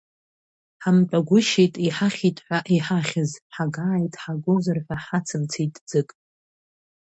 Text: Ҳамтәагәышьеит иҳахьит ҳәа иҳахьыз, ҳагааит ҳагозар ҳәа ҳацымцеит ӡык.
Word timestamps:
Ҳамтәагәышьеит 0.83 1.73
иҳахьит 1.87 2.37
ҳәа 2.45 2.59
иҳахьыз, 2.75 3.31
ҳагааит 3.53 4.13
ҳагозар 4.21 4.77
ҳәа 4.85 4.97
ҳацымцеит 5.05 5.73
ӡык. 5.87 6.09